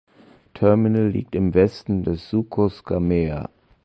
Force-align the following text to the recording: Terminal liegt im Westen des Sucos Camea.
Terminal 0.55 1.09
liegt 1.09 1.35
im 1.35 1.53
Westen 1.53 2.01
des 2.03 2.27
Sucos 2.27 2.83
Camea. 2.83 3.51